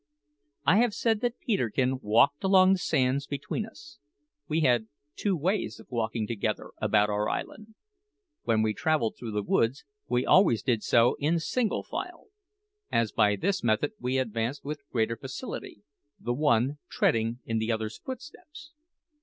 [0.65, 3.99] I have said that Peterkin walked along the sands between us.
[4.47, 7.75] We had two ways of walking together about our island.
[8.41, 12.29] When we travelled through the woods we always did so in single file,
[12.91, 15.83] as by this method we advanced with greater facility,
[16.19, 18.71] the one treading in the other's footsteps.